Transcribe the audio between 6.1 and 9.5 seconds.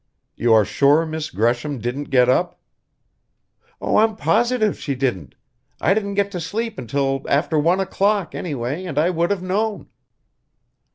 get to sleep until after one o'clock, anyway, and I would have